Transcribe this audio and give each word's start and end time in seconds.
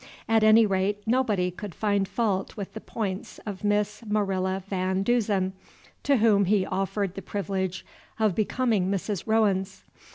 At 0.27 0.43
any 0.43 0.65
rate, 0.65 1.03
nobody 1.05 1.51
could 1.51 1.75
find 1.75 2.07
fault 2.07 2.57
with 2.57 2.73
the 2.73 2.81
points 2.81 3.39
of 3.45 3.63
Miss 3.63 4.03
Marilla 4.07 4.63
Van 4.67 5.03
Deusen, 5.03 5.53
to 6.01 6.17
whom 6.17 6.45
he 6.45 6.65
offered 6.65 7.13
the 7.13 7.21
privilege 7.21 7.85
of 8.17 8.33
becoming 8.33 8.89
Mrs. 8.89 9.27
Rowens. 9.27 9.83